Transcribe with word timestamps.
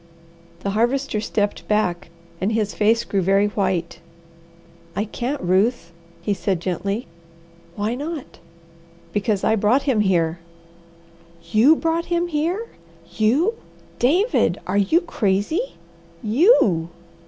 The 0.61 0.71
Harvester 0.71 1.21
stepped 1.21 1.67
back, 1.67 2.09
and 2.41 2.53
his 2.53 2.73
face 2.73 3.03
grew 3.03 3.21
very 3.21 3.49
white. 3.49 3.99
"I 4.95 5.05
can't, 5.05 5.39
Ruth," 5.39 5.91
he 6.23 6.33
said 6.33 6.59
gently. 6.59 7.05
"Why 7.75 7.93
not?" 7.93 8.39
"Because 9.13 9.43
I 9.43 9.55
brought 9.55 9.83
him 9.83 9.99
here." 9.99 10.39
"You 11.51 11.75
brought 11.75 12.05
him 12.05 12.29
here! 12.29 12.65
You! 13.15 13.53
David, 13.99 14.59
are 14.65 14.75
you 14.79 15.01
crazy? 15.01 15.75
You!" 16.23 16.89